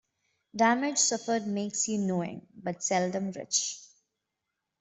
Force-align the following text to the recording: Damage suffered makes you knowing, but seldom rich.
Damage 0.55 0.97
suffered 0.97 1.45
makes 1.45 1.87
you 1.87 1.99
knowing, 1.99 2.47
but 2.55 2.81
seldom 2.81 3.29
rich. 3.33 3.77